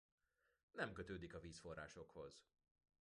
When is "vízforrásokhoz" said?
1.39-2.45